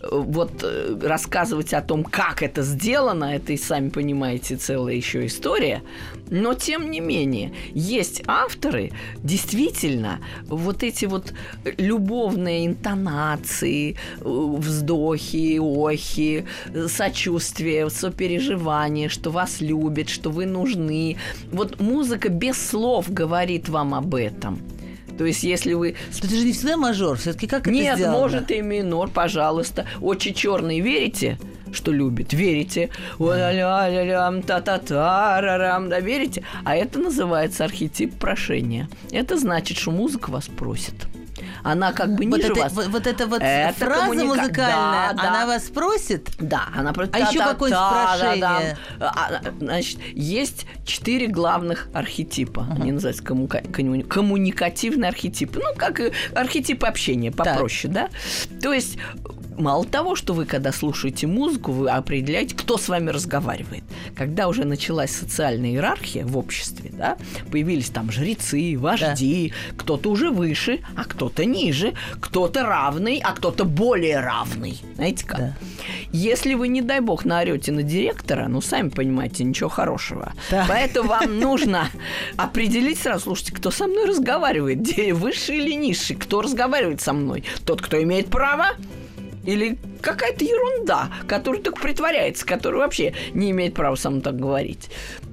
[0.00, 5.26] Э, Вот э, рассказывать о том, как это сделано, это и сами понимаете целая еще
[5.26, 5.82] история.
[6.30, 11.32] Но тем не менее, есть авторы, действительно, вот эти вот
[11.78, 21.16] любовные интонации, э, вздохи, охи, э, сочувствие, сопереживание, что вас любят, что вы нужны.
[21.50, 24.58] Вот музыка без слов говорит вам об этом.
[25.18, 28.18] То есть, если вы Это же не всегда мажор, все-таки как это нет, сделано?
[28.18, 29.84] может и минор, пожалуйста.
[30.00, 31.38] Очи черные верите?
[31.72, 32.32] Что любит?
[32.32, 32.90] Верите?
[34.42, 36.44] Та-та-та-рарам, да, верите?
[36.64, 38.88] А это называется архетип прошения.
[39.10, 40.94] Это значит, что музыка вас просит.
[41.62, 42.72] Она как бы Вот ниже это, вас.
[42.72, 45.28] вот, вот эта вот Это фраза коммуника- музыкальная, Да, да.
[45.30, 46.30] она вас просит?
[46.38, 47.16] Да, она просто...
[47.16, 48.76] А ещё какое прошение?
[49.00, 52.66] А, Значит, есть четыре главных архетипа.
[52.80, 55.60] Они называются коммука- коммуни- коммуникативные архетипы.
[55.60, 56.00] Ну, как
[56.34, 58.08] архетипы общения, попроще, да?
[58.62, 58.98] То есть
[59.58, 63.82] Мало того, что вы, когда слушаете музыку, вы определяете, кто с вами разговаривает.
[64.16, 67.16] Когда уже началась социальная иерархия в обществе, да,
[67.50, 74.20] появились там жрецы, вожди, кто-то уже выше, а кто-то ниже, кто-то равный, а кто-то более
[74.20, 74.80] равный.
[74.94, 75.38] Знаете как?
[75.38, 75.54] Да.
[76.12, 80.34] Если вы, не дай бог, наорете на директора, ну, сами понимаете, ничего хорошего.
[80.50, 80.66] Да.
[80.68, 81.88] Поэтому вам нужно
[82.36, 87.42] определить сразу, слушайте, кто со мной разговаривает, де- высший или низший, кто разговаривает со мной,
[87.66, 88.66] тот, кто имеет право,
[89.48, 94.90] или какая-то ерунда, которая только притворяется, которая вообще не имеет права со мной так говорить.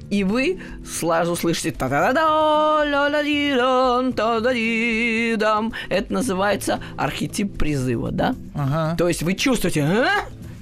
[0.10, 3.24] И вы сразу слышите та да да да
[5.38, 8.36] дам да Это называется архетип призыва, да?
[8.54, 8.96] Ага.
[8.98, 10.08] То есть вы чувствуете, «А?»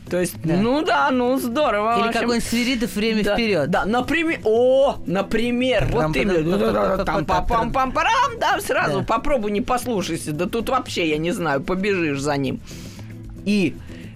[0.09, 2.03] То есть, ну да, ну здорово.
[2.03, 3.69] Или какой-нибудь Свиридов время Да, вперед.
[3.69, 7.03] Да, например, о, например, вот именно.
[7.03, 9.05] Там пам пам парам да, сразу Да.
[9.05, 12.59] попробуй не послушайся, да тут вообще, я не знаю, побежишь за ним.
[13.45, 13.75] И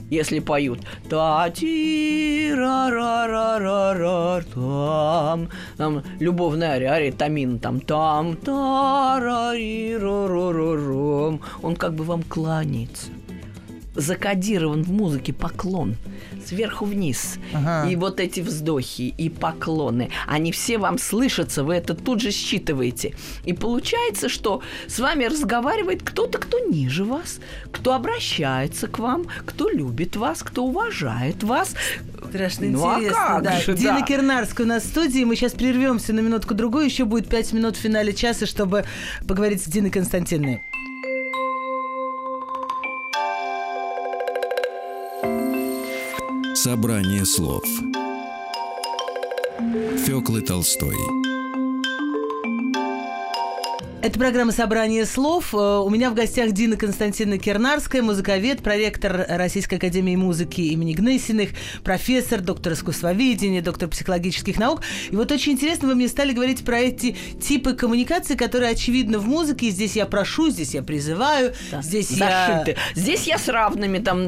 [0.10, 7.82] если поют та ти ра ра ра ра ра там там любовная ария, Тамин там
[7.82, 13.12] там та ра ри ро ро ро ром он как бы вам кланяется
[13.98, 15.96] закодирован в музыке поклон
[16.46, 17.38] сверху вниз.
[17.54, 17.90] Ага.
[17.90, 23.16] И вот эти вздохи и поклоны, они все вам слышатся, вы это тут же считываете.
[23.44, 27.40] И получается, что с вами разговаривает кто-то, кто ниже вас,
[27.72, 31.74] кто обращается к вам, кто любит вас, кто уважает вас.
[32.30, 33.60] Страшно Ну, а интересно, как да.
[33.60, 34.06] же, Дина да.
[34.06, 35.24] Кирнарская у нас в студии.
[35.24, 36.86] Мы сейчас прервемся на минутку-другую.
[36.86, 38.86] Еще будет пять минут в финале часа, чтобы
[39.28, 40.62] поговорить с Диной Константиновной.
[46.68, 47.64] Собрание слов.
[50.06, 50.98] Фёклы Толстой
[54.08, 55.54] Это программа «Собрание слов».
[55.54, 61.50] Э, у меня в гостях Дина Константиновна Кернарская, музыковед, проректор Российской академии музыки имени Гнесиных,
[61.84, 64.82] профессор, доктор искусствоведения, доктор психологических наук.
[65.12, 69.28] И вот очень интересно, вы мне стали говорить про эти типы коммуникации, которые очевидны в
[69.28, 69.72] музыке.
[69.72, 71.82] Здесь я прошу, здесь я призываю, да.
[71.82, 72.78] здесь Зашиты.
[72.78, 72.96] я...
[72.96, 74.28] Здесь я с равными, там,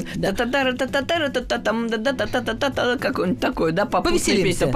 [2.98, 4.66] какой-нибудь такой, да, попутная песня.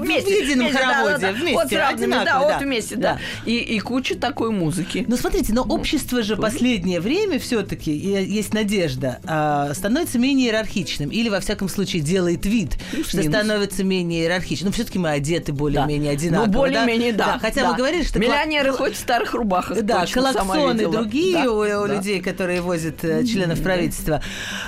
[0.00, 0.36] Вместе.
[0.36, 1.54] В едином хороводе, вместе.
[1.54, 3.18] Вот с равными, да, вот вместе, да.
[3.46, 5.04] И, и куча такой такой музыки.
[5.08, 11.10] Ну, смотрите, но общество же последнее время все-таки, есть надежда, а, становится менее иерархичным.
[11.10, 12.76] Или, во всяком случае, делает вид,
[13.06, 14.68] что становится менее иерархичным.
[14.68, 16.46] Но все-таки мы одеты более-менее одинаково.
[16.46, 17.38] Ну, более-менее, да.
[17.40, 18.18] Хотя мы говорили, что...
[18.18, 19.82] Миллионеры хоть в старых рубахах.
[19.82, 24.22] Да, коллакционы другие у людей, которые возят э, членов правительства.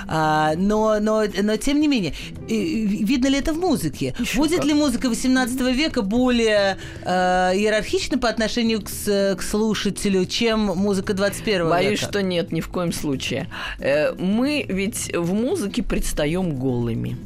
[0.07, 2.13] А, но, но, но, тем не менее,
[2.47, 4.15] видно ли это в музыке?
[4.35, 8.89] Будет ли музыка 18 века более э, иерархична по отношению к,
[9.35, 9.72] к слушателю,
[10.25, 12.11] чем музыка 21 Боюсь, века?
[12.11, 13.47] что нет, ни в коем случае.
[13.79, 17.17] Э, мы ведь в музыке предстаем голыми.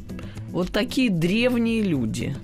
[0.50, 2.34] Вот такие древние люди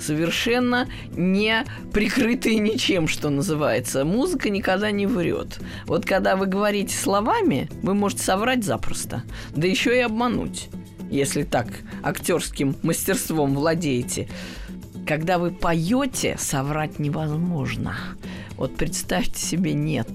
[0.00, 4.04] совершенно не прикрытые ничем, что называется.
[4.04, 5.58] Музыка никогда не врет.
[5.86, 9.22] Вот когда вы говорите словами, вы можете соврать запросто,
[9.54, 10.68] да еще и обмануть,
[11.10, 11.68] если так
[12.02, 14.28] актерским мастерством владеете.
[15.06, 17.96] Когда вы поете, соврать невозможно.
[18.56, 20.08] Вот представьте себе, нет.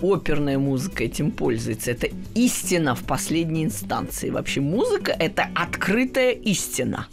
[0.00, 1.90] Оперная музыка этим пользуется.
[1.90, 4.30] Это истина в последней инстанции.
[4.30, 7.06] Вообще музыка– это открытая истина.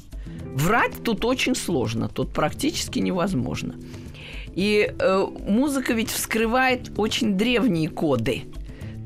[0.53, 3.75] Врать тут очень сложно, тут практически невозможно.
[4.53, 8.43] И э, музыка ведь вскрывает очень древние коды.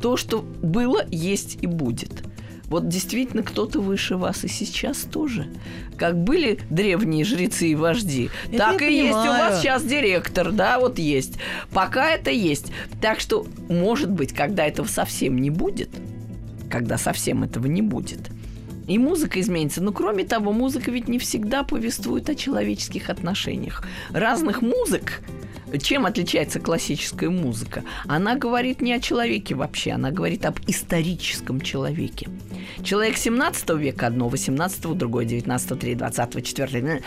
[0.01, 2.26] То, что было, есть и будет.
[2.70, 5.47] Вот действительно кто-то выше вас и сейчас тоже.
[5.95, 9.05] Как были древние жрецы и вожди, это так и понимаю.
[9.05, 11.38] есть у вас сейчас директор, да, вот есть.
[11.72, 12.72] Пока это есть.
[13.01, 15.89] Так что, может быть, когда этого совсем не будет,
[16.70, 18.30] когда совсем этого не будет,
[18.88, 19.82] и музыка изменится.
[19.82, 23.84] Но кроме того, музыка ведь не всегда повествует о человеческих отношениях.
[24.11, 25.22] Разных музык
[25.82, 27.84] чем отличается классическая музыка?
[28.07, 32.30] Она говорит не о человеке вообще, она говорит об историческом человеке.
[32.84, 37.01] Человек 17 века одно, 18 другое, 19 3, 20 4.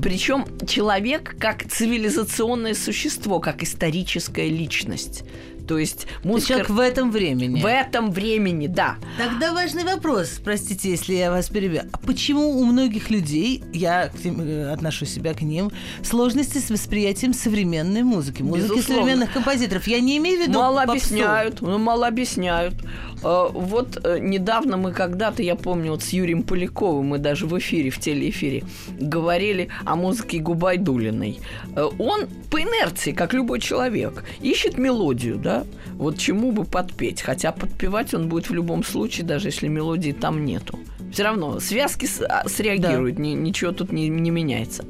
[0.00, 5.24] Причем человек как цивилизационное существо, как историческая личность.
[5.68, 6.48] То есть музыка...
[6.48, 7.60] Человек в этом времени.
[7.60, 8.96] В этом времени, да.
[9.18, 11.82] Тогда важный вопрос, простите, если я вас перебью.
[11.92, 15.70] А почему у многих людей, я э, отношу себя к ним,
[16.02, 19.02] сложности с восприятием современной музыки, музыки Безусловно.
[19.02, 19.86] современных композиторов?
[19.86, 20.92] Я не имею в виду Мало попсу.
[20.92, 22.74] объясняют, ну, мало объясняют.
[23.22, 27.58] А, вот э, недавно мы когда-то, я помню, вот с Юрием Поляковым, мы даже в
[27.58, 28.64] эфире, в телеэфире,
[28.98, 31.40] говорили о музыке Губайдулиной.
[31.76, 35.57] Э, он по инерции, как любой человек, ищет мелодию, да,
[35.94, 37.22] вот чему бы подпеть.
[37.22, 40.78] Хотя подпевать он будет в любом случае, даже если мелодии там нету.
[41.12, 43.22] Все равно связки с, а, среагируют, да.
[43.22, 44.84] ни, ничего тут не, не меняется.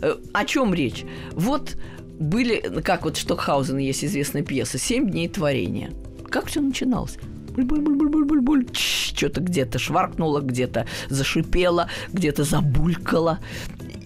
[0.00, 1.04] Э, о чем речь?
[1.32, 1.76] Вот
[2.18, 5.92] были, как вот Штокхаузен есть известная пьеса «Семь дней творения».
[6.28, 7.18] Как все начиналось?
[7.56, 8.66] буль-буль-буль-буль-буль-буль.
[8.72, 13.38] Что-то где-то шваркнуло, где-то зашипело, где-то забулькало.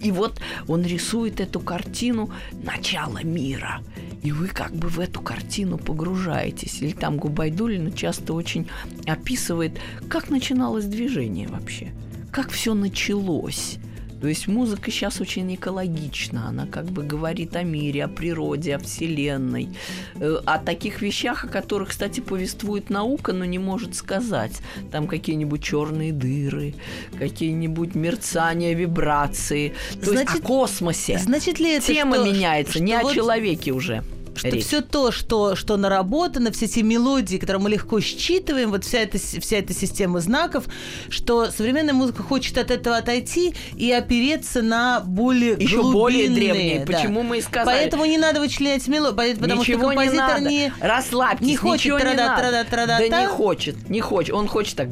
[0.01, 2.29] И вот он рисует эту картину
[2.63, 3.81] начала мира.
[4.25, 6.81] И вы как бы в эту картину погружаетесь.
[6.81, 8.67] Или там Губайдулина часто очень
[9.05, 11.93] описывает, как начиналось движение вообще,
[12.31, 13.77] как все началось.
[14.19, 18.79] То есть музыка сейчас очень экологична, она как бы говорит о мире, о природе, о
[18.79, 19.69] Вселенной,
[20.15, 24.61] э, о таких вещах, о которых, кстати, повествует наука, но не может сказать.
[24.91, 26.73] Там какие-нибудь черные дыры,
[27.19, 31.19] какие-нибудь мерцания, вибрации, то значит, есть о космосе.
[31.19, 33.11] Значит ли это, Тема что, меняется, что не вот...
[33.11, 34.03] о человеке уже
[34.35, 34.65] что речь.
[34.65, 39.17] все то, что, что наработано, все эти мелодии, которые мы легко считываем, вот вся эта,
[39.17, 40.65] вся эта система знаков,
[41.09, 46.85] что современная музыка хочет от этого отойти и опереться на более Еще глубинные, более древние.
[46.85, 46.93] Да.
[46.93, 47.77] Почему мы и сказали?
[47.77, 50.73] Поэтому не надо вычленять мелодию, потому ничего что композитор не, не...
[50.79, 52.41] Расслабьтесь, не хочет ничего трада, не надо.
[52.41, 54.35] Трада, трада, да не хочет, не хочет.
[54.35, 54.89] Он хочет так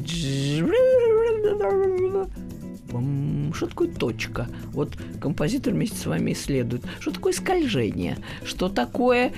[3.54, 4.48] что такое точка?
[4.72, 6.84] Вот композитор вместе с вами исследует.
[7.00, 8.18] Что такое скольжение?
[8.44, 9.32] Что такое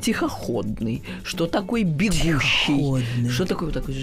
[0.00, 3.94] тихоходный, что такое бегущий, что такое такой,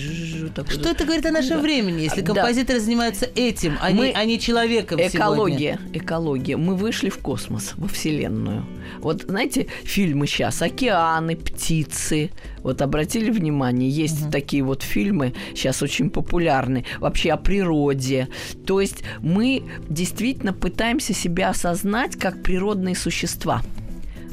[0.53, 1.61] такой Что это говорит о нашем да.
[1.61, 2.85] времени, если композиторы да.
[2.85, 4.07] занимаются этим, а, Мы...
[4.07, 5.99] не, а не человеком Экология, сегодня?
[5.99, 6.57] экология.
[6.57, 8.65] Мы вышли в космос, во Вселенную.
[8.99, 12.31] Вот знаете, фильмы сейчас, океаны, птицы.
[12.61, 14.31] Вот обратили внимание, есть угу.
[14.31, 18.29] такие вот фильмы, сейчас очень популярны, вообще о природе.
[18.65, 23.61] То есть мы действительно пытаемся себя осознать как природные существа.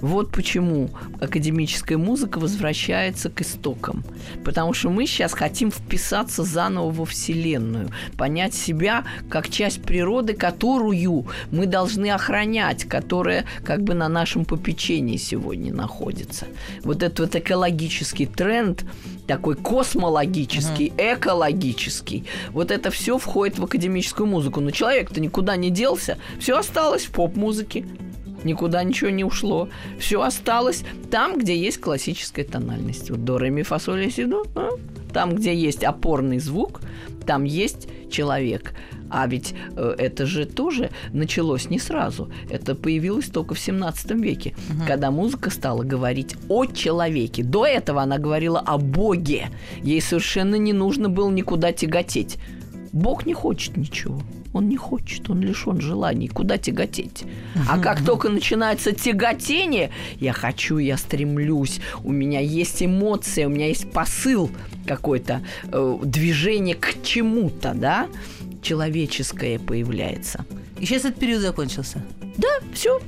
[0.01, 0.91] Вот почему
[1.21, 4.05] академическая музыка возвращается к истокам.
[4.45, 11.27] Потому что мы сейчас хотим вписаться заново во Вселенную, понять себя как часть природы, которую
[11.51, 16.47] мы должны охранять, которая как бы на нашем попечении сегодня находится.
[16.83, 18.85] Вот этот вот экологический тренд,
[19.27, 21.15] такой космологический, uh-huh.
[21.15, 24.61] экологический, вот это все входит в академическую музыку.
[24.61, 27.85] Но человек-то никуда не делся, все осталось в поп-музыке
[28.45, 29.69] никуда ничего не ушло.
[29.99, 33.11] Все осталось там, где есть классическая тональность.
[33.11, 34.45] Вот до, ре, ми, фа, соль, си, до.
[34.55, 34.71] А?
[35.13, 36.81] Там, где есть опорный звук,
[37.27, 38.75] там есть человек.
[39.11, 42.31] А ведь э, это же тоже началось не сразу.
[42.49, 44.87] Это появилось только в 17 веке, угу.
[44.87, 47.43] когда музыка стала говорить о человеке.
[47.43, 49.49] До этого она говорила о Боге.
[49.83, 52.39] Ей совершенно не нужно было никуда тяготеть.
[52.93, 54.23] Бог не хочет ничего.
[54.53, 56.29] Он не хочет, он лишен желаний.
[56.29, 57.25] Куда тяготеть?
[57.69, 63.69] А как только начинается тяготение, я хочу, я стремлюсь, у меня есть эмоция, у меня
[63.69, 64.51] есть посыл
[64.87, 68.09] какой-то, э, движение к чему-то, да,
[68.63, 70.45] человеческое появляется.
[70.81, 72.03] И сейчас этот период закончился.
[72.37, 73.01] Да, все,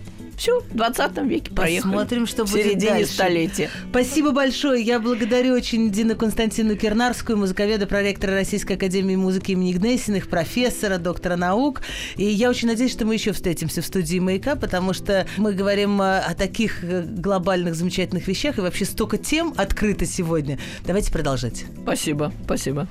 [0.42, 1.92] все, в 20 веке проехали.
[1.92, 3.12] Посмотрим, что в будет середине дальше.
[3.12, 3.70] столетия.
[3.90, 4.82] Спасибо большое.
[4.82, 11.36] Я благодарю очень Дину Константину Кернарскую, музыковеда, проректора Российской Академии музыки имени Гнесиных, профессора, доктора
[11.36, 11.82] наук.
[12.16, 16.02] И я очень надеюсь, что мы еще встретимся в студии «Маяка», потому что мы говорим
[16.02, 20.58] о, о таких э, глобальных, замечательных вещах, и вообще столько тем открыто сегодня.
[20.84, 21.66] Давайте продолжать.
[21.84, 22.88] Спасибо, спасибо.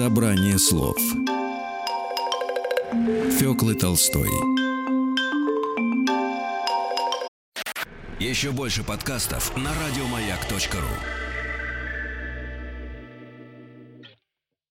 [0.00, 0.96] Собрание слов.
[3.38, 4.30] Фёклы Толстой.
[8.18, 11.29] Еще больше подкастов на радиомаяк.ру